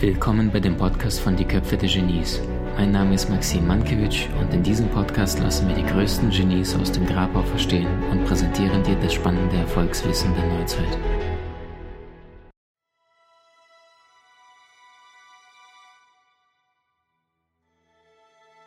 [0.00, 2.40] Willkommen bei dem Podcast von Die Köpfe der Genies.
[2.76, 6.90] Mein Name ist Maxim Mankewitsch und in diesem Podcast lassen wir die größten Genies aus
[6.90, 10.98] dem Grabau verstehen und präsentieren dir das spannende Erfolgswissen der Neuzeit.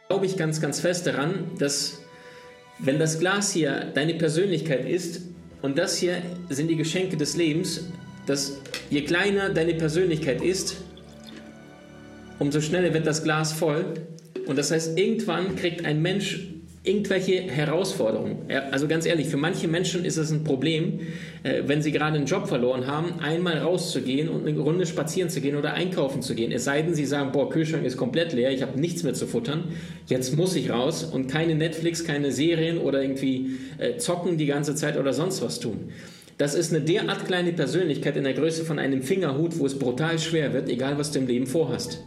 [0.08, 2.00] Glaube ich ganz, ganz fest daran, dass
[2.80, 5.33] wenn das Glas hier deine Persönlichkeit ist
[5.64, 7.86] und das hier sind die Geschenke des Lebens,
[8.26, 8.60] dass
[8.90, 10.76] je kleiner deine Persönlichkeit ist,
[12.38, 13.94] umso schneller wird das Glas voll.
[14.46, 16.50] Und das heißt, irgendwann kriegt ein Mensch
[16.86, 18.40] irgendwelche Herausforderungen.
[18.72, 21.00] Also ganz ehrlich, für manche Menschen ist es ein Problem,
[21.44, 25.40] äh, wenn sie gerade einen Job verloren haben, einmal rauszugehen und eine Runde spazieren zu
[25.40, 26.52] gehen oder einkaufen zu gehen.
[26.52, 29.28] Es sei denn, sie sagen, boah, Kühlschrank ist komplett leer, ich habe nichts mehr zu
[29.28, 29.64] futtern,
[30.08, 34.76] jetzt muss ich raus und keine Netflix, keine Serien oder irgendwie äh, zocken die ganze
[34.76, 35.92] Zeit oder sonst was tun.
[36.38, 40.20] Das ist eine derart kleine Persönlichkeit in der Größe von einem Fingerhut, wo es brutal
[40.20, 42.04] schwer wird, egal was du im Leben vorhast.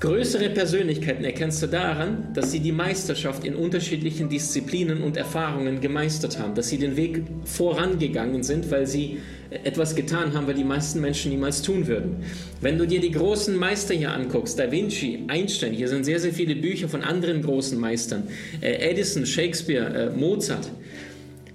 [0.00, 6.38] Größere Persönlichkeiten erkennst du daran, dass sie die Meisterschaft in unterschiedlichen Disziplinen und Erfahrungen gemeistert
[6.38, 9.18] haben, dass sie den Weg vorangegangen sind, weil sie
[9.50, 12.24] etwas getan haben, was die meisten Menschen niemals tun würden.
[12.62, 16.32] Wenn du dir die großen Meister hier anguckst, Da Vinci, Einstein, hier sind sehr, sehr
[16.32, 18.28] viele Bücher von anderen großen Meistern,
[18.62, 20.70] äh, Edison, Shakespeare, äh, Mozart,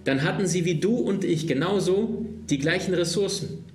[0.04, 3.66] dann hatten sie wie du und ich genauso die gleichen Ressourcen.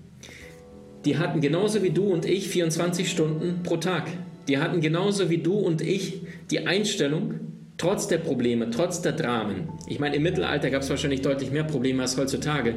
[1.05, 4.07] Die hatten genauso wie du und ich 24 Stunden pro Tag.
[4.48, 7.41] Die hatten genauso wie du und ich die Einstellung,
[7.80, 9.69] trotz der Probleme, trotz der Dramen.
[9.86, 12.74] Ich meine, im Mittelalter gab es wahrscheinlich deutlich mehr Probleme als heutzutage.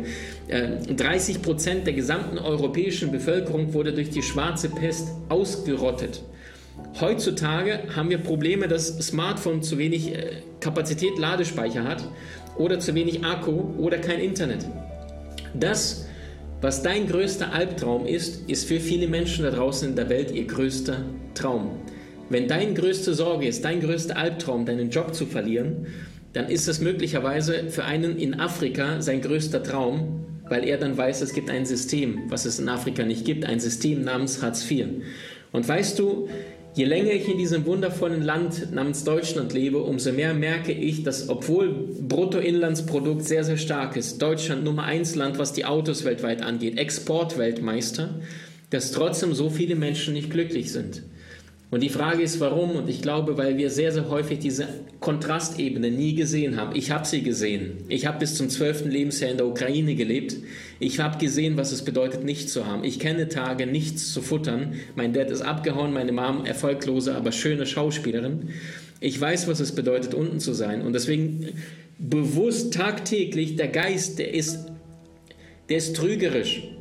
[0.49, 6.23] 30 äh, Prozent der gesamten europäischen Bevölkerung wurde durch die schwarze Pest ausgerottet.
[7.01, 12.07] Heutzutage haben wir Probleme, dass Smartphone zu wenig äh, Kapazität Ladespeicher hat
[12.57, 14.65] oder zu wenig Akku oder kein Internet.
[15.53, 16.07] Das,
[16.63, 20.47] was dein größter Albtraum ist, ist für viele Menschen da draußen in der Welt ihr
[20.47, 21.71] größter Traum.
[22.29, 25.87] Wenn deine größte Sorge ist, dein größter Albtraum, deinen Job zu verlieren,
[26.31, 31.21] dann ist es möglicherweise für einen in Afrika sein größter Traum, weil er dann weiß,
[31.21, 34.85] es gibt ein System, was es in Afrika nicht gibt, ein System namens Hartz IV.
[35.51, 36.29] Und weißt du,
[36.75, 41.29] Je länger ich in diesem wundervollen Land namens Deutschland lebe, umso mehr merke ich, dass
[41.29, 46.79] obwohl Bruttoinlandsprodukt sehr, sehr stark ist, Deutschland Nummer eins Land, was die Autos weltweit angeht,
[46.79, 48.21] Exportweltmeister,
[48.71, 51.03] dass trotzdem so viele Menschen nicht glücklich sind.
[51.73, 52.75] Und die Frage ist, warum?
[52.75, 54.67] Und ich glaube, weil wir sehr, sehr häufig diese
[54.99, 56.75] Kontrastebene nie gesehen haben.
[56.75, 57.77] Ich habe sie gesehen.
[57.87, 60.35] Ich habe bis zum zwölften Lebensjahr in der Ukraine gelebt.
[60.79, 62.83] Ich habe gesehen, was es bedeutet, nichts zu haben.
[62.83, 64.75] Ich kenne Tage, nichts zu futtern.
[64.95, 68.49] Mein Dad ist abgehauen, meine Mom erfolglose, aber schöne Schauspielerin.
[68.99, 70.83] Ich weiß, was es bedeutet, unten zu sein.
[70.83, 71.53] Und deswegen
[71.97, 74.67] bewusst tagtäglich, der Geist, der ist,
[75.69, 76.72] der ist trügerisch.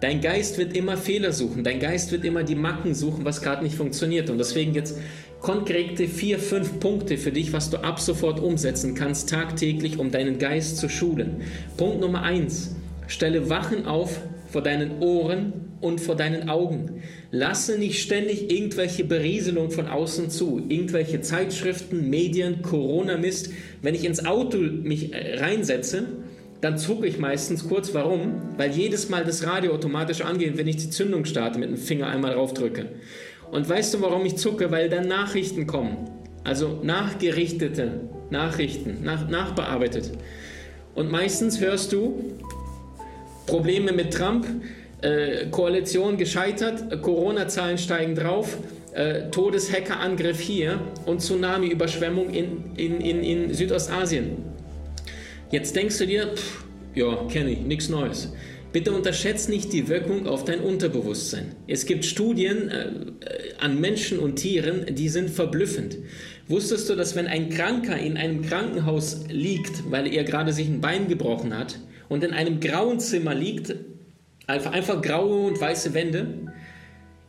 [0.00, 3.62] Dein Geist wird immer Fehler suchen, dein Geist wird immer die Macken suchen, was gerade
[3.62, 4.28] nicht funktioniert.
[4.28, 4.98] Und deswegen jetzt
[5.40, 10.38] konkrete vier, fünf Punkte für dich, was du ab sofort umsetzen kannst, tagtäglich, um deinen
[10.38, 11.42] Geist zu schulen.
[11.76, 17.02] Punkt Nummer eins, stelle Wachen auf vor deinen Ohren und vor deinen Augen.
[17.30, 23.50] Lasse nicht ständig irgendwelche Berieselung von außen zu, irgendwelche Zeitschriften, Medien, Corona-Mist.
[23.82, 26.06] Wenn ich ins Auto mich reinsetze,
[26.64, 27.92] dann zucke ich meistens kurz.
[27.92, 28.40] Warum?
[28.56, 32.06] Weil jedes Mal das Radio automatisch angeht, wenn ich die Zündung starte, mit dem Finger
[32.06, 32.86] einmal raufdrücke.
[33.50, 34.70] Und weißt du, warum ich zucke?
[34.70, 36.08] Weil dann Nachrichten kommen.
[36.42, 40.12] Also nachgerichtete Nachrichten, nach, nachbearbeitet.
[40.94, 42.32] Und meistens hörst du
[43.46, 44.46] Probleme mit Trump,
[45.02, 48.56] äh, Koalition gescheitert, Corona-Zahlen steigen drauf,
[48.94, 54.53] äh, Todeshackerangriff hier und Tsunami-Überschwemmung in, in, in, in Südostasien.
[55.54, 56.64] Jetzt denkst du dir, pff,
[56.96, 58.32] ja, kenne ich, nichts Neues.
[58.72, 61.54] Bitte unterschätzt nicht die Wirkung auf dein Unterbewusstsein.
[61.68, 65.98] Es gibt Studien äh, an Menschen und Tieren, die sind verblüffend.
[66.48, 70.80] Wusstest du, dass wenn ein Kranker in einem Krankenhaus liegt, weil er gerade sich ein
[70.80, 71.78] Bein gebrochen hat
[72.08, 73.76] und in einem grauen Zimmer liegt,
[74.48, 76.50] einfach, einfach graue und weiße Wände,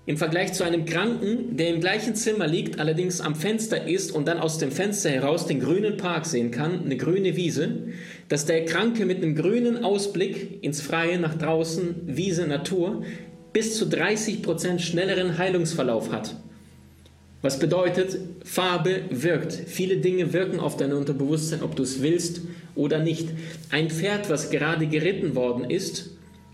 [0.07, 4.27] im Vergleich zu einem Kranken, der im gleichen Zimmer liegt, allerdings am Fenster ist und
[4.27, 7.87] dann aus dem Fenster heraus den grünen Park sehen kann, eine grüne Wiese,
[8.29, 13.03] dass der Kranke mit einem grünen Ausblick ins Freie, nach draußen, Wiese, Natur,
[13.53, 16.35] bis zu 30 Prozent schnelleren Heilungsverlauf hat.
[17.41, 19.53] Was bedeutet, Farbe wirkt.
[19.53, 22.41] Viele Dinge wirken auf dein Unterbewusstsein, ob du es willst
[22.73, 23.29] oder nicht.
[23.69, 26.09] Ein Pferd, was gerade geritten worden ist,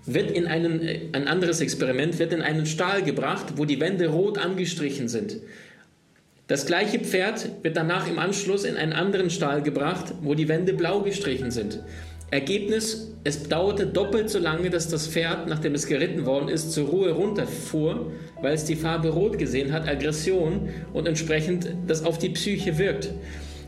[0.06, 4.07] wird in einen, äh, ein anderes Experiment, wird in einen Stall gebracht, wo die Wände
[4.07, 5.38] rot angestrichen sind.
[6.51, 10.74] Das gleiche Pferd wird danach im Anschluss in einen anderen Stall gebracht, wo die Wände
[10.74, 11.80] blau gestrichen sind.
[12.30, 16.89] Ergebnis, es dauerte doppelt so lange, dass das Pferd, nachdem es geritten worden ist, zur
[16.89, 18.12] Ruhe runterfuhr,
[18.42, 23.12] weil es die Farbe rot gesehen hat, Aggression und entsprechend das auf die Psyche wirkt.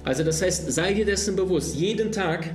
[0.04, 2.54] Also das heißt, sei dir dessen bewusst, jeden Tag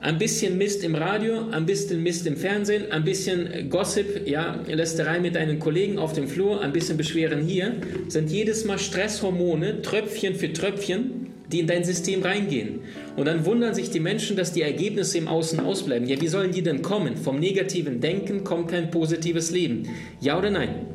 [0.00, 5.18] ein bisschen Mist im Radio, ein bisschen Mist im Fernsehen, ein bisschen Gossip, ja, Lästerei
[5.18, 7.74] mit deinen Kollegen auf dem Flur, ein bisschen Beschweren hier,
[8.08, 12.80] sind jedes Mal Stresshormone, Tröpfchen für Tröpfchen, die in dein System reingehen.
[13.16, 16.08] Und dann wundern sich die Menschen, dass die Ergebnisse im Außen ausbleiben.
[16.08, 17.16] Ja, wie sollen die denn kommen?
[17.16, 19.88] Vom negativen Denken kommt kein positives Leben.
[20.20, 20.86] Ja oder nein?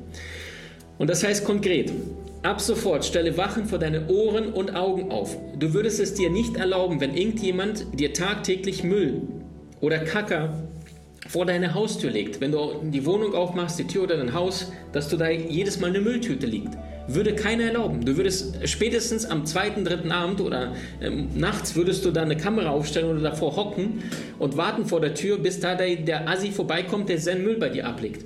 [0.98, 1.92] Und das heißt konkret,
[2.44, 5.38] Ab sofort stelle Wachen vor deine Ohren und Augen auf.
[5.58, 9.22] Du würdest es dir nicht erlauben, wenn irgendjemand dir tagtäglich Müll
[9.80, 10.68] oder Kacker
[11.30, 12.42] vor deine Haustür legt.
[12.42, 15.92] Wenn du die Wohnung aufmachst, die Tür oder dein Haus, dass du da jedes Mal
[15.92, 16.78] eine Mülltüte liegt.
[17.08, 18.04] Würde keiner erlauben.
[18.04, 22.72] Du würdest spätestens am zweiten, dritten Abend oder ähm, nachts würdest du da eine Kamera
[22.72, 24.04] aufstellen oder davor hocken
[24.38, 27.70] und warten vor der Tür, bis da der, der Assi vorbeikommt, der seinen Müll bei
[27.70, 28.26] dir ablegt.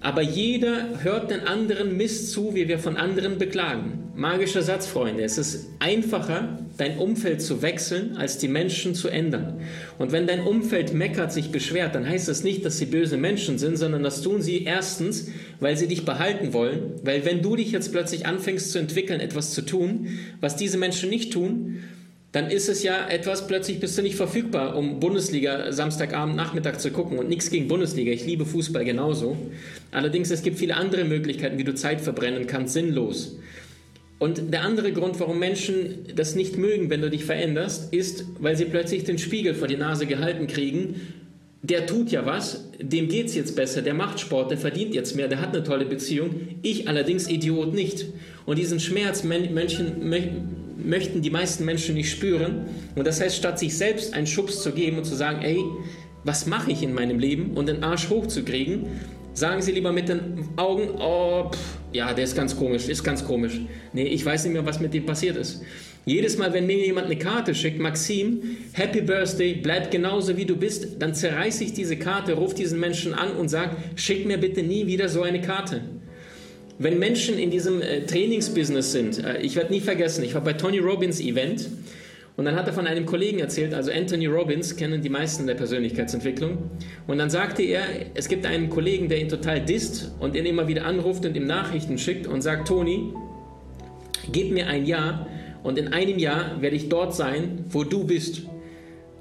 [0.00, 4.10] Aber jeder hört den anderen Mist zu, wie wir von anderen beklagen.
[4.14, 5.22] Magischer Satz, Freunde.
[5.22, 9.60] Es ist einfacher, dein Umfeld zu wechseln, als die Menschen zu ändern.
[9.98, 13.58] Und wenn dein Umfeld meckert, sich beschwert, dann heißt das nicht, dass sie böse Menschen
[13.58, 15.28] sind, sondern das tun sie erstens,
[15.60, 16.94] weil sie dich behalten wollen.
[17.02, 20.08] Weil wenn du dich jetzt plötzlich anfängst zu entwickeln, etwas zu tun,
[20.40, 21.82] was diese Menschen nicht tun,
[22.32, 26.90] dann ist es ja etwas, plötzlich bist du nicht verfügbar, um Bundesliga Samstagabend, Nachmittag zu
[26.90, 27.18] gucken.
[27.18, 29.36] Und nichts gegen Bundesliga, ich liebe Fußball genauso.
[29.90, 33.38] Allerdings, es gibt viele andere Möglichkeiten, wie du Zeit verbrennen kannst, sinnlos.
[34.18, 38.56] Und der andere Grund, warum Menschen das nicht mögen, wenn du dich veränderst, ist, weil
[38.56, 41.00] sie plötzlich den Spiegel vor die Nase gehalten kriegen.
[41.62, 45.16] Der tut ja was, dem geht es jetzt besser, der macht Sport, der verdient jetzt
[45.16, 46.58] mehr, der hat eine tolle Beziehung.
[46.62, 48.06] Ich allerdings Idiot nicht.
[48.46, 50.08] Und diesen Schmerz Menschen,
[50.76, 52.66] möchten die meisten Menschen nicht spüren.
[52.94, 55.62] Und das heißt, statt sich selbst einen Schubs zu geben und zu sagen, ey,
[56.24, 58.86] was mache ich in meinem Leben und den Arsch hochzukriegen,
[59.32, 63.24] sagen sie lieber mit den Augen, oh, pff, ja, der ist ganz komisch, ist ganz
[63.24, 63.60] komisch.
[63.92, 65.62] Nee, ich weiß nicht mehr, was mit dem passiert ist.
[66.04, 70.56] Jedes Mal, wenn mir jemand eine Karte schickt, Maxim, Happy Birthday, bleib genauso wie du
[70.56, 74.62] bist, dann zerreiße ich diese Karte, rufe diesen Menschen an und sage, schick mir bitte
[74.62, 75.82] nie wieder so eine Karte.
[76.78, 80.52] Wenn Menschen in diesem äh, Trainingsbusiness sind, äh, ich werde nie vergessen, ich war bei
[80.52, 81.70] Tony Robbins Event
[82.36, 85.54] und dann hat er von einem Kollegen erzählt, also Anthony Robbins kennen die meisten der
[85.54, 86.70] Persönlichkeitsentwicklung.
[87.06, 90.68] Und dann sagte er, es gibt einen Kollegen, der ihn total disst und ihn immer
[90.68, 93.14] wieder anruft und ihm Nachrichten schickt und sagt, Tony,
[94.30, 95.26] gib mir ein Jahr
[95.62, 98.42] und in einem Jahr werde ich dort sein, wo du bist.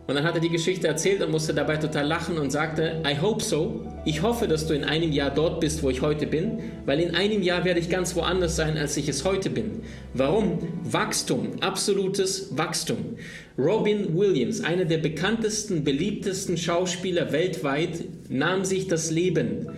[0.07, 3.19] Und dann hat er die Geschichte erzählt und musste dabei total lachen und sagte, I
[3.19, 3.87] hope so.
[4.05, 7.15] Ich hoffe, dass du in einem Jahr dort bist, wo ich heute bin, weil in
[7.15, 9.81] einem Jahr werde ich ganz woanders sein, als ich es heute bin.
[10.13, 10.59] Warum?
[10.83, 13.15] Wachstum, absolutes Wachstum.
[13.57, 19.69] Robin Williams, einer der bekanntesten, beliebtesten Schauspieler weltweit, nahm sich das Leben.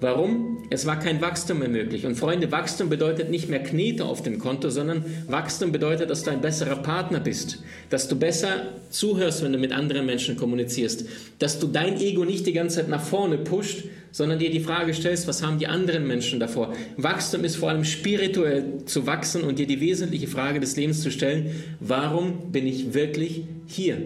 [0.00, 0.51] Warum?
[0.72, 2.06] Es war kein Wachstum mehr möglich.
[2.06, 6.30] Und Freunde, Wachstum bedeutet nicht mehr Knete auf dem Konto, sondern Wachstum bedeutet, dass du
[6.30, 11.04] ein besserer Partner bist, dass du besser zuhörst, wenn du mit anderen Menschen kommunizierst,
[11.38, 14.94] dass du dein Ego nicht die ganze Zeit nach vorne pusht, sondern dir die Frage
[14.94, 16.72] stellst, was haben die anderen Menschen davor?
[16.96, 21.10] Wachstum ist vor allem spirituell zu wachsen und dir die wesentliche Frage des Lebens zu
[21.10, 23.98] stellen, warum bin ich wirklich hier?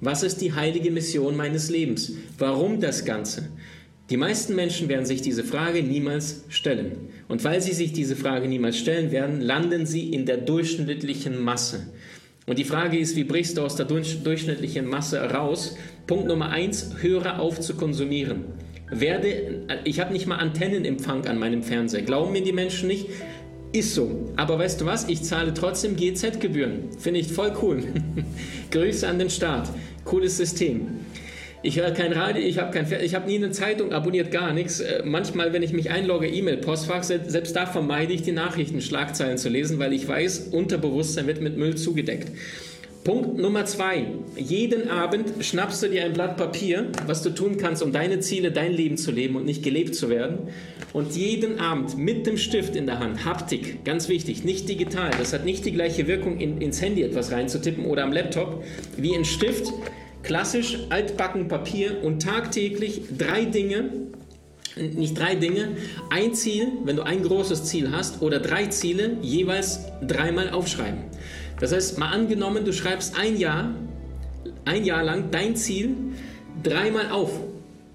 [0.00, 2.12] Was ist die heilige Mission meines Lebens?
[2.38, 3.48] Warum das Ganze?
[4.10, 7.08] Die meisten Menschen werden sich diese Frage niemals stellen.
[7.26, 11.86] Und weil sie sich diese Frage niemals stellen werden, landen sie in der durchschnittlichen Masse.
[12.46, 15.78] Und die Frage ist, wie brichst du aus der durchschnittlichen Masse raus?
[16.06, 18.44] Punkt Nummer eins, höre auf zu konsumieren.
[18.90, 22.02] Werde, ich habe nicht mal Antennenempfang an meinem Fernseher.
[22.02, 23.06] Glauben mir die Menschen nicht?
[23.72, 24.30] Ist so.
[24.36, 25.08] Aber weißt du was?
[25.08, 26.90] Ich zahle trotzdem GZ-Gebühren.
[26.98, 27.82] Finde ich voll cool.
[28.70, 29.70] Grüße an den Staat.
[30.04, 30.88] Cooles System.
[31.66, 34.80] Ich höre kein Radio, ich habe kein ich habe nie eine Zeitung abonniert, gar nichts.
[34.80, 39.78] Äh, manchmal, wenn ich mich einlogge, E-Mail-Postfach, selbst da vermeide ich die Nachrichtenschlagzeilen zu lesen,
[39.78, 42.28] weil ich weiß, Unterbewusstsein wird mit Müll zugedeckt.
[43.02, 44.08] Punkt Nummer zwei.
[44.36, 48.52] Jeden Abend schnappst du dir ein Blatt Papier, was du tun kannst, um deine Ziele,
[48.52, 50.48] dein Leben zu leben und nicht gelebt zu werden.
[50.92, 55.12] Und jeden Abend mit dem Stift in der Hand, Haptik, ganz wichtig, nicht digital.
[55.18, 58.62] Das hat nicht die gleiche Wirkung, in, ins Handy etwas reinzutippen oder am Laptop,
[58.98, 59.72] wie ein Stift
[60.24, 63.90] klassisch altbacken Papier und tagtäglich drei Dinge,
[64.76, 65.76] nicht drei Dinge,
[66.10, 71.04] ein Ziel, wenn du ein großes Ziel hast, oder drei Ziele jeweils dreimal aufschreiben.
[71.60, 73.74] Das heißt, mal angenommen, du schreibst ein Jahr,
[74.64, 75.94] ein Jahr lang dein Ziel
[76.62, 77.30] dreimal auf.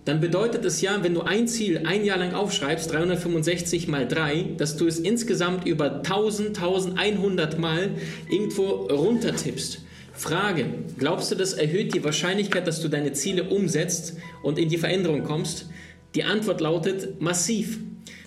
[0.06, 4.56] Dann bedeutet es ja, wenn du ein Ziel ein Jahr lang aufschreibst, 365 mal 3,
[4.58, 7.92] dass du es insgesamt über 1000, 1100 Mal
[8.30, 9.82] irgendwo runtertippst.
[10.20, 10.66] Frage,
[10.98, 15.24] glaubst du, das erhöht die Wahrscheinlichkeit, dass du deine Ziele umsetzt und in die Veränderung
[15.24, 15.70] kommst?
[16.14, 17.80] Die Antwort lautet massiv.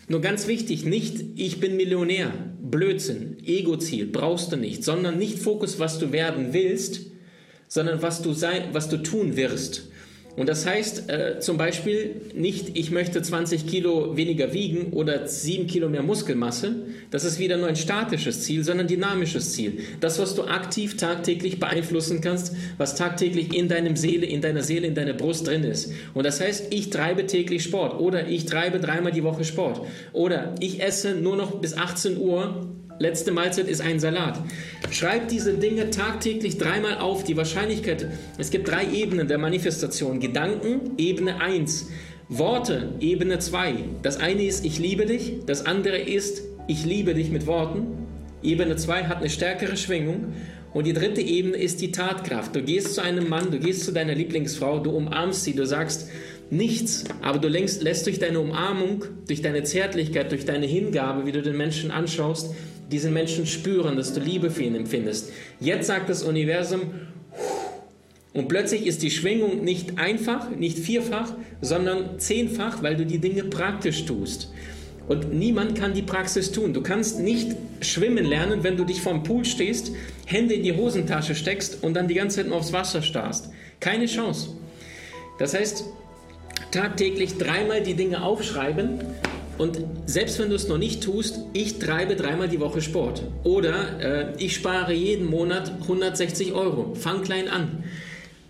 [0.08, 2.32] Nur ganz wichtig, nicht ich bin Millionär,
[2.62, 7.10] Blödsinn, Ego-Ziel, brauchst du nicht, sondern nicht Fokus, was du werden willst,
[7.68, 9.90] sondern was du, sein, was du tun wirst.
[10.34, 15.66] Und das heißt äh, zum Beispiel nicht, ich möchte 20 Kilo weniger wiegen oder 7
[15.66, 16.74] Kilo mehr Muskelmasse.
[17.10, 19.80] Das ist wieder nur ein statisches Ziel, sondern ein dynamisches Ziel.
[20.00, 24.86] Das, was du aktiv tagtäglich beeinflussen kannst, was tagtäglich in deinem Seele, in deiner Seele,
[24.86, 25.92] in deiner Brust drin ist.
[26.14, 29.82] Und das heißt, ich treibe täglich Sport oder ich treibe dreimal die Woche Sport
[30.14, 32.68] oder ich esse nur noch bis 18 Uhr
[33.02, 34.38] Letzte Mahlzeit ist ein Salat.
[34.92, 37.24] Schreib diese Dinge tagtäglich dreimal auf.
[37.24, 38.06] Die Wahrscheinlichkeit,
[38.38, 40.20] es gibt drei Ebenen der Manifestation.
[40.20, 41.88] Gedanken, Ebene 1.
[42.28, 43.74] Worte, Ebene 2.
[44.02, 45.38] Das eine ist, ich liebe dich.
[45.46, 48.06] Das andere ist, ich liebe dich mit Worten.
[48.40, 50.34] Ebene 2 hat eine stärkere Schwingung.
[50.72, 52.54] Und die dritte Ebene ist die Tatkraft.
[52.54, 56.08] Du gehst zu einem Mann, du gehst zu deiner Lieblingsfrau, du umarmst sie, du sagst
[56.50, 61.42] nichts, aber du lässt durch deine Umarmung, durch deine Zärtlichkeit, durch deine Hingabe, wie du
[61.42, 62.54] den Menschen anschaust,
[62.92, 65.30] diesen Menschen spüren, dass du Liebe für ihn empfindest.
[65.60, 66.92] Jetzt sagt das Universum,
[68.34, 73.44] und plötzlich ist die Schwingung nicht einfach, nicht vierfach, sondern zehnfach, weil du die Dinge
[73.44, 74.50] praktisch tust.
[75.08, 76.72] Und niemand kann die Praxis tun.
[76.72, 79.92] Du kannst nicht schwimmen lernen, wenn du dich vorm Pool stehst,
[80.24, 83.50] Hände in die Hosentasche steckst und dann die ganze Zeit nur aufs Wasser starrst.
[83.80, 84.50] Keine Chance.
[85.38, 85.84] Das heißt,
[86.70, 89.00] tagtäglich dreimal die Dinge aufschreiben
[89.58, 93.22] und selbst wenn du es noch nicht tust, ich treibe dreimal die Woche Sport.
[93.44, 96.94] Oder äh, ich spare jeden Monat 160 Euro.
[96.94, 97.84] Fang klein an.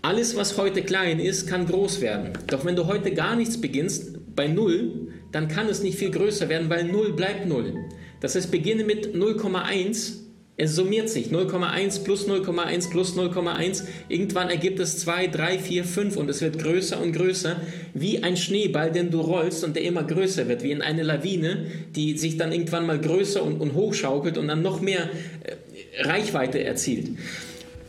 [0.01, 2.33] Alles, was heute klein ist, kann groß werden.
[2.47, 6.49] Doch wenn du heute gar nichts beginnst, bei Null, dann kann es nicht viel größer
[6.49, 7.75] werden, weil Null bleibt Null.
[8.19, 10.22] Das heißt, beginne mit 0,1
[10.55, 13.85] es summiert sich 0,1 plus 0,1 plus 0,1.
[14.07, 17.59] Irgendwann ergibt es 2, 3, 4, 5 und es wird größer und größer,
[17.95, 21.65] wie ein Schneeball, den du rollst und der immer größer wird, wie in eine Lawine,
[21.95, 25.09] die sich dann irgendwann mal größer und, und hochschaukelt und dann noch mehr
[25.43, 27.09] äh, Reichweite erzielt.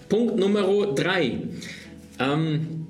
[0.09, 0.63] Punkt Nummer
[0.95, 1.39] 3.
[2.19, 2.87] Ähm,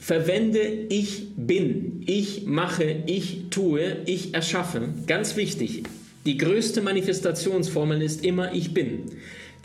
[0.00, 4.88] verwende ich bin, ich mache, ich tue, ich erschaffe.
[5.06, 5.84] Ganz wichtig.
[6.28, 9.04] Die größte Manifestationsformel ist immer ich bin.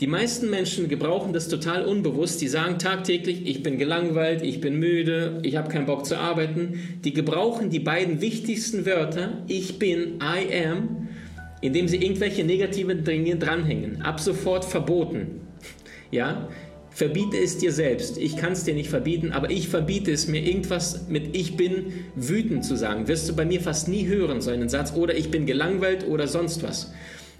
[0.00, 2.40] Die meisten Menschen gebrauchen das total unbewusst.
[2.40, 6.98] Die sagen tagtäglich, ich bin gelangweilt, ich bin müde, ich habe keinen Bock zu arbeiten.
[7.04, 11.08] Die gebrauchen die beiden wichtigsten Wörter, ich bin, I am,
[11.60, 14.00] indem sie irgendwelche negativen Dinge dranhängen.
[14.00, 15.42] Ab sofort verboten.
[16.10, 16.48] Ja,
[16.94, 18.18] Verbiete es dir selbst.
[18.18, 21.92] Ich kann es dir nicht verbieten, aber ich verbiete es mir, irgendwas mit Ich bin
[22.14, 23.08] wütend zu sagen.
[23.08, 24.94] Wirst du bei mir fast nie hören, so einen Satz.
[24.94, 26.92] Oder ich bin gelangweilt oder sonst was.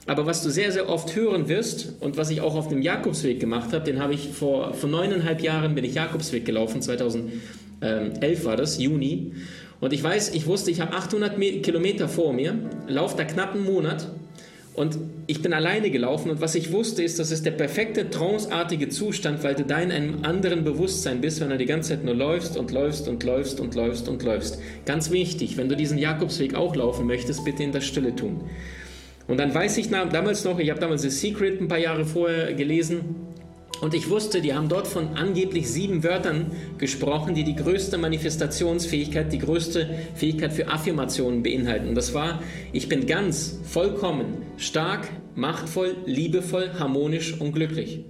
[0.07, 3.39] Aber was du sehr, sehr oft hören wirst und was ich auch auf dem Jakobsweg
[3.39, 8.57] gemacht habe, den habe ich vor, vor neuneinhalb Jahren bin ich Jakobsweg gelaufen, 2011 war
[8.57, 9.33] das, Juni.
[9.81, 12.59] Und ich weiß, ich wusste, ich habe 800 Kilometer vor mir,
[12.89, 14.11] laufe da knapp einen Monat
[14.75, 18.89] und ich bin alleine gelaufen und was ich wusste ist, das ist der perfekte tranceartige
[18.89, 22.15] Zustand, weil du da in einem anderen Bewusstsein bist, wenn du die ganze Zeit nur
[22.15, 24.59] läufst und läufst und läufst und läufst und läufst.
[24.85, 28.41] Ganz wichtig, wenn du diesen Jakobsweg auch laufen möchtest, bitte in der Stille tun.
[29.29, 32.53] Und dann weiß ich damals noch, ich habe damals The Secret ein paar Jahre vorher
[32.53, 33.17] gelesen,
[33.85, 39.31] und ich wusste, die haben dort von angeblich sieben Wörtern gesprochen, die die größte Manifestationsfähigkeit,
[39.31, 41.89] die größte Fähigkeit für Affirmationen beinhalten.
[41.89, 48.01] Und das war, ich bin ganz, vollkommen, stark, machtvoll, liebevoll, harmonisch und glücklich.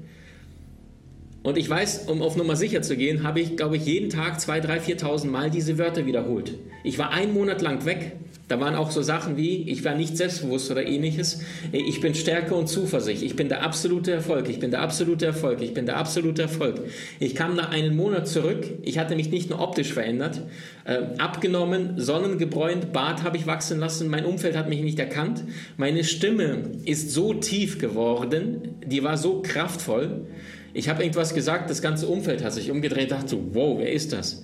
[1.45, 4.39] Und ich weiß, um auf Nummer sicher zu gehen, habe ich, glaube ich, jeden Tag
[4.39, 6.59] 2.000, 3.000, 4.000 Mal diese Wörter wiederholt.
[6.83, 10.19] Ich war einen Monat lang weg da waren auch so Sachen wie, ich war nicht
[10.19, 11.41] selbstbewusst oder ähnliches.
[11.73, 13.23] Ich bin Stärke und Zuversicht.
[13.23, 14.51] Ich bin der absolute Erfolg.
[14.51, 15.63] Ich bin der absolute Erfolg.
[15.63, 16.81] Ich bin der absolute Erfolg.
[17.21, 18.67] Ich kam nach einem Monat zurück.
[18.83, 20.43] Ich hatte mich nicht nur optisch verändert,
[20.85, 24.09] äh, abgenommen, sonnengebräunt, Bart habe ich wachsen lassen.
[24.09, 25.45] Mein Umfeld hat mich nicht erkannt.
[25.79, 28.77] Meine Stimme ist so tief geworden.
[28.87, 30.27] Die war so kraftvoll.
[30.75, 31.71] Ich habe irgendwas gesagt.
[31.71, 33.11] Das ganze Umfeld hat sich umgedreht.
[33.11, 34.43] Dachte so, wow, wer ist das?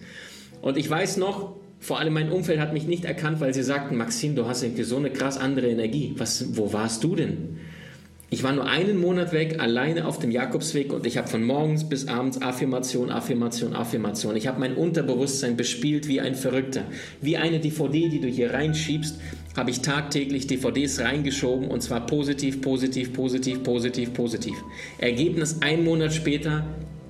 [0.62, 3.96] Und ich weiß noch, vor allem mein Umfeld hat mich nicht erkannt, weil sie sagten,
[3.96, 6.14] Maxim, du hast irgendwie so eine krass andere Energie.
[6.16, 7.58] Was, wo warst du denn?
[8.32, 11.88] Ich war nur einen Monat weg, alleine auf dem Jakobsweg und ich habe von morgens
[11.88, 14.36] bis abends Affirmation, Affirmation, Affirmation.
[14.36, 16.84] Ich habe mein Unterbewusstsein bespielt wie ein Verrückter.
[17.20, 19.18] Wie eine DVD, die du hier reinschiebst,
[19.56, 24.54] habe ich tagtäglich DVDs reingeschoben und zwar positiv, positiv, positiv, positiv, positiv.
[24.98, 26.64] Ergebnis ein Monat später,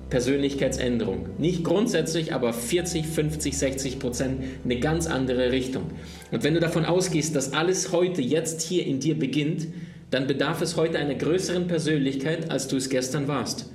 [0.09, 1.27] Persönlichkeitsänderung.
[1.37, 5.83] Nicht grundsätzlich, aber 40, 50, 60 Prozent eine ganz andere Richtung.
[6.31, 9.67] Und wenn du davon ausgehst, dass alles heute, jetzt hier in dir beginnt,
[10.11, 13.71] dann bedarf es heute einer größeren Persönlichkeit, als du es gestern warst.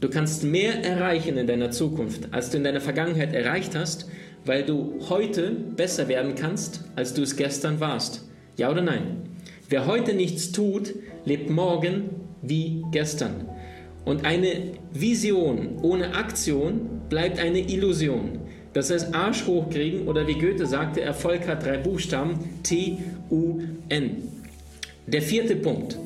[0.00, 4.08] Du kannst mehr erreichen in deiner Zukunft, als du in deiner Vergangenheit erreicht hast,
[4.44, 8.24] weil du heute besser werden kannst, als du es gestern warst.
[8.56, 9.22] Ja oder nein?
[9.68, 12.10] Wer heute nichts tut, lebt morgen
[12.42, 13.48] wie gestern.
[14.04, 18.38] Und eine Vision ohne Aktion bleibt eine Illusion.
[18.72, 24.35] Das heißt, Arsch hochkriegen oder wie Goethe sagte, Erfolg hat drei Buchstaben, T-U-N.
[25.06, 25.96] Der vierte Punkt.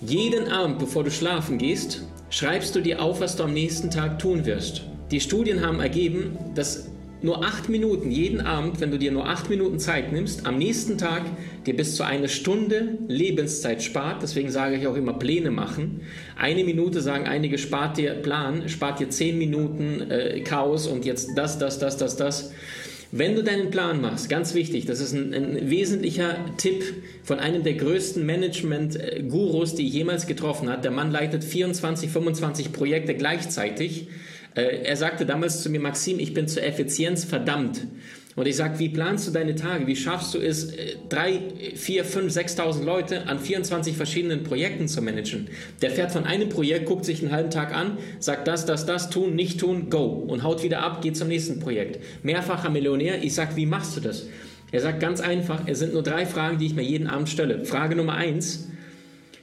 [0.00, 4.18] Jeden Abend, bevor du schlafen gehst, schreibst du dir auf, was du am nächsten Tag
[4.18, 4.82] tun wirst.
[5.12, 6.90] Die Studien haben ergeben, dass
[7.22, 10.98] nur acht Minuten jeden Abend, wenn du dir nur acht Minuten Zeit nimmst, am nächsten
[10.98, 11.22] Tag
[11.66, 14.22] dir bis zu eine Stunde Lebenszeit spart.
[14.22, 16.00] Deswegen sage ich auch immer Pläne machen.
[16.36, 21.30] Eine Minute sagen einige spart dir Plan, spart dir zehn Minuten äh, Chaos und jetzt
[21.36, 22.52] das, das, das, das, das.
[23.18, 26.84] Wenn du deinen Plan machst, ganz wichtig, das ist ein, ein wesentlicher Tipp
[27.22, 30.84] von einem der größten Management-Gurus, die ich jemals getroffen hat.
[30.84, 34.08] Der Mann leitet 24, 25 Projekte gleichzeitig.
[34.54, 37.86] Äh, er sagte damals zu mir, Maxim, ich bin zur Effizienz verdammt.
[38.36, 39.86] Und ich sage, wie planst du deine Tage?
[39.86, 41.40] Wie schaffst du es, äh, drei,
[41.74, 45.48] vier, fünf, 6.000 Leute an 24 verschiedenen Projekten zu managen?
[45.80, 49.08] Der fährt von einem Projekt, guckt sich einen halben Tag an, sagt das, das, das,
[49.08, 50.04] tun, nicht tun, go.
[50.04, 51.98] Und haut wieder ab, geht zum nächsten Projekt.
[52.22, 53.24] Mehrfacher Millionär.
[53.24, 54.26] Ich sage, wie machst du das?
[54.70, 57.64] Er sagt ganz einfach, es sind nur drei Fragen, die ich mir jeden Abend stelle.
[57.64, 58.68] Frage Nummer eins,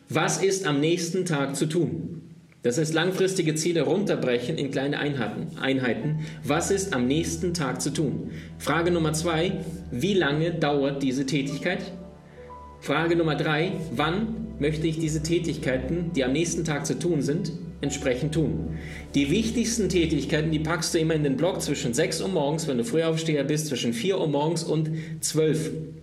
[0.07, 2.22] was ist am nächsten Tag zu tun?
[2.63, 5.47] Das heißt, langfristige Ziele runterbrechen in kleine Einheiten.
[5.59, 6.19] Einheiten.
[6.45, 8.31] Was ist am nächsten Tag zu tun?
[8.57, 9.59] Frage Nummer zwei,
[9.91, 11.91] wie lange dauert diese Tätigkeit?
[12.79, 17.51] Frage Nummer drei, wann möchte ich diese Tätigkeiten, die am nächsten Tag zu tun sind,
[17.81, 18.77] entsprechend tun?
[19.13, 22.77] Die wichtigsten Tätigkeiten, die packst du immer in den Block zwischen 6 Uhr morgens, wenn
[22.77, 24.89] du Frühaufsteher bist, zwischen 4 Uhr morgens und
[25.19, 26.02] 12 Uhr.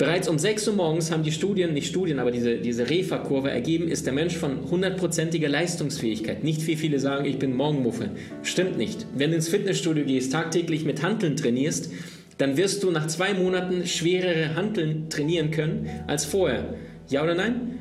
[0.00, 3.86] Bereits um 6 Uhr morgens haben die Studien, nicht Studien, aber diese, diese Refa-Kurve ergeben,
[3.86, 6.42] ist der Mensch von hundertprozentiger Leistungsfähigkeit.
[6.42, 8.08] Nicht wie viele sagen, ich bin Morgenmuffe.
[8.42, 9.04] Stimmt nicht.
[9.14, 11.92] Wenn du ins Fitnessstudio gehst, tagtäglich mit Hanteln trainierst,
[12.38, 16.76] dann wirst du nach zwei Monaten schwerere Hanteln trainieren können als vorher.
[17.10, 17.80] Ja oder nein?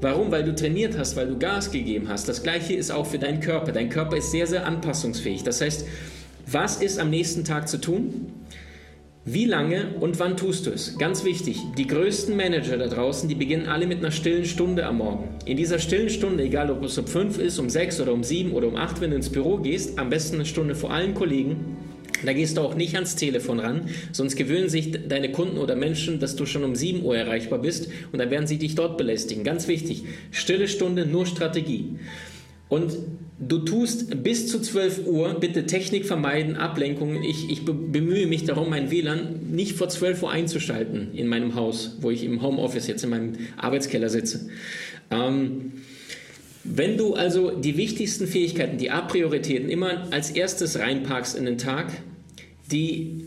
[0.00, 0.30] Warum?
[0.30, 2.26] Weil du trainiert hast, weil du Gas gegeben hast.
[2.26, 3.72] Das gleiche ist auch für deinen Körper.
[3.72, 5.42] Dein Körper ist sehr, sehr anpassungsfähig.
[5.42, 5.86] Das heißt,
[6.50, 8.32] was ist am nächsten Tag zu tun?
[9.26, 10.96] Wie lange und wann tust du es?
[10.96, 14.96] Ganz wichtig, die größten Manager da draußen, die beginnen alle mit einer stillen Stunde am
[14.96, 15.28] Morgen.
[15.44, 18.52] In dieser stillen Stunde, egal ob es um fünf ist, um sechs oder um sieben
[18.52, 21.76] oder um acht, wenn du ins Büro gehst, am besten eine Stunde vor allen Kollegen,
[22.24, 26.18] da gehst du auch nicht ans Telefon ran, sonst gewöhnen sich deine Kunden oder Menschen,
[26.18, 29.44] dass du schon um 7 Uhr erreichbar bist und dann werden sie dich dort belästigen.
[29.44, 31.98] Ganz wichtig, stille Stunde, nur Strategie.
[32.70, 32.96] Und
[33.38, 37.22] du tust bis zu 12 Uhr, bitte Technik vermeiden, Ablenkungen.
[37.22, 41.98] Ich, ich bemühe mich darum, mein WLAN nicht vor 12 Uhr einzuschalten in meinem Haus,
[42.00, 44.48] wo ich im Homeoffice jetzt in meinem Arbeitskeller sitze.
[45.10, 45.72] Ähm,
[46.62, 51.92] wenn du also die wichtigsten Fähigkeiten, die A-Prioritäten immer als erstes reinpackst in den Tag,
[52.70, 53.24] die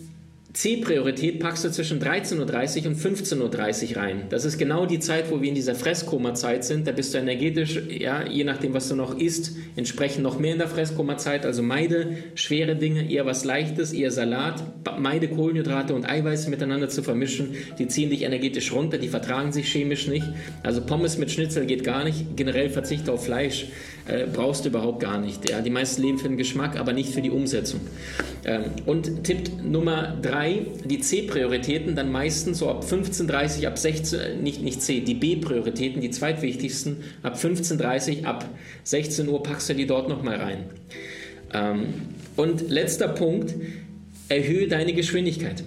[0.54, 4.24] C-Priorität packst du zwischen 13.30 Uhr und 15.30 Uhr rein.
[4.30, 6.86] Das ist genau die Zeit, wo wir in dieser Fresskoma-Zeit sind.
[6.86, 10.60] Da bist du energetisch, ja, je nachdem, was du noch isst, entsprechend noch mehr in
[10.60, 11.48] der Fresskoma-Zeit.
[11.48, 14.62] Also meide schwere Dinge, eher was Leichtes, eher Salat.
[15.00, 17.56] Meide Kohlenhydrate und Eiweiße miteinander zu vermischen.
[17.80, 20.28] Die ziehen dich energetisch runter, die vertragen sich chemisch nicht.
[20.62, 22.36] Also Pommes mit Schnitzel geht gar nicht.
[22.36, 23.70] Generell verzichte auf Fleisch
[24.08, 25.50] äh, brauchst du überhaupt gar nicht.
[25.50, 25.62] Ja?
[25.62, 27.82] Die meisten leben für den Geschmack, aber nicht für die Umsetzung.
[28.46, 34.36] Ähm, und Tipp Nummer drei, die C-Prioritäten dann meistens so ab 15.30 ab 16, äh,
[34.36, 38.46] nicht, nicht C, die B-Prioritäten, die zweitwichtigsten, ab 15.30 ab
[38.84, 40.66] 16 Uhr packst du die dort nochmal rein.
[41.54, 41.86] Ähm,
[42.36, 43.54] und letzter Punkt,
[44.28, 45.63] erhöhe deine Geschwindigkeit.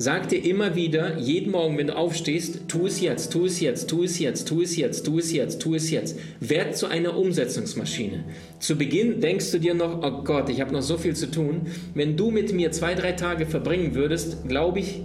[0.00, 3.90] Sag dir immer wieder, jeden Morgen, wenn du aufstehst, tu es jetzt, tu es jetzt,
[3.90, 6.16] tu es jetzt, tu es jetzt, tu es jetzt, tu es jetzt.
[6.38, 8.22] Werd zu einer Umsetzungsmaschine.
[8.60, 11.62] Zu Beginn denkst du dir noch, oh Gott, ich habe noch so viel zu tun.
[11.94, 15.02] Wenn du mit mir zwei, drei Tage verbringen würdest, glaube ich,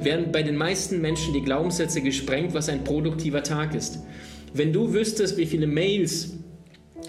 [0.00, 4.00] werden bei den meisten Menschen die Glaubenssätze gesprengt, was ein produktiver Tag ist.
[4.52, 6.34] Wenn du wüsstest, wie viele Mails,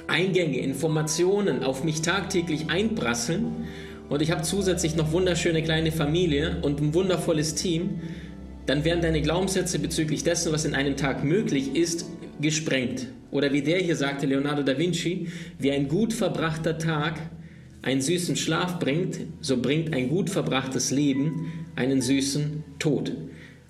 [0.06, 3.66] Eingänge, Informationen auf mich tagtäglich einprasseln,
[4.10, 8.02] und ich habe zusätzlich noch wunderschöne kleine Familie und ein wundervolles Team,
[8.66, 12.06] dann werden deine Glaubenssätze bezüglich dessen, was in einem Tag möglich ist,
[12.42, 13.08] gesprengt.
[13.32, 15.28] Oder wie der hier sagte, Leonardo da Vinci,
[15.60, 17.20] wie ein gut verbrachter Tag
[17.82, 23.14] einen süßen Schlaf bringt, so bringt ein gut verbrachtes Leben einen süßen Tod.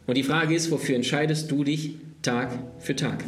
[0.08, 3.24] Und die Frage ist, wofür entscheidest du dich Tag für Tag?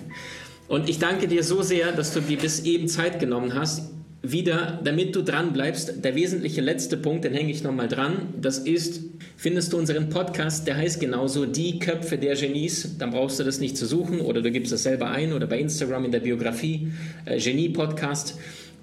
[0.67, 3.91] Und ich danke dir so sehr, dass du dir bis eben Zeit genommen hast,
[4.23, 8.59] wieder, damit du dran bleibst, der wesentliche letzte Punkt, den hänge ich nochmal dran, das
[8.59, 9.01] ist,
[9.35, 13.59] findest du unseren Podcast, der heißt genauso Die Köpfe der Genies, dann brauchst du das
[13.59, 16.91] nicht zu suchen oder du gibst es selber ein oder bei Instagram in der Biografie,
[17.25, 18.37] äh, Genie-Podcast.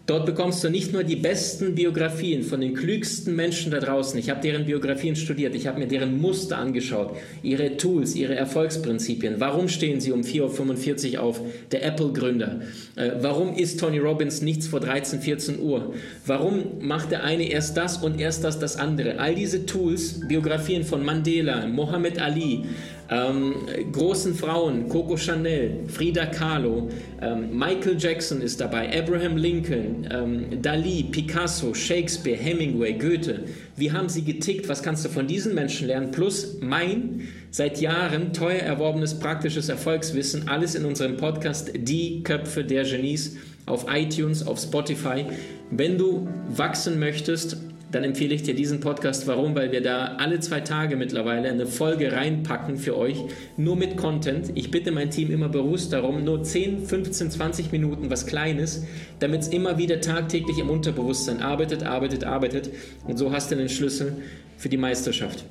[0.09, 4.19] Dort bekommst du nicht nur die besten Biografien von den klügsten Menschen da draußen.
[4.19, 9.35] Ich habe deren Biografien studiert, ich habe mir deren Muster angeschaut, ihre Tools, ihre Erfolgsprinzipien.
[9.39, 11.43] Warum stehen sie um 4.45 Uhr auf?
[11.73, 12.63] Der Apple-Gründer.
[12.97, 15.93] Äh, warum isst Tony Robbins nichts vor 13, 14 Uhr?
[16.25, 19.19] Warum macht der eine erst das und erst das das andere?
[19.19, 22.65] All diese Tools, Biografien von Mandela, Mohammed Ali,
[23.11, 23.55] ähm,
[23.93, 26.89] großen Frauen, Coco Chanel, Frida Kahlo,
[27.23, 33.45] ähm, Michael Jackson ist dabei, Abraham Lincoln, ähm, Dali, Picasso, Shakespeare, Hemingway, Goethe.
[33.77, 34.69] Wie haben sie getickt?
[34.69, 36.11] Was kannst du von diesen Menschen lernen?
[36.11, 42.85] Plus mein seit Jahren teuer erworbenes praktisches Erfolgswissen, alles in unserem Podcast Die Köpfe der
[42.85, 45.25] Genies auf iTunes, auf Spotify.
[45.71, 47.59] Wenn du wachsen möchtest,
[47.91, 49.27] dann empfehle ich dir diesen Podcast.
[49.27, 49.55] Warum?
[49.55, 53.17] Weil wir da alle zwei Tage mittlerweile eine Folge reinpacken für euch,
[53.57, 54.53] nur mit Content.
[54.55, 58.85] Ich bitte mein Team immer bewusst darum, nur 10, 15, 20 Minuten, was Kleines,
[59.21, 62.71] damit es immer wieder tagtäglich im Unterbewusstsein arbeitet, arbeitet, arbeitet.
[63.07, 64.17] Und so hast du den Schlüssel
[64.59, 65.45] für die Meisterschaft.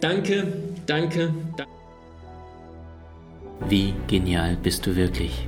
[0.00, 0.46] Danke,
[0.86, 1.72] danke, danke.
[3.68, 5.47] Wie genial bist du wirklich?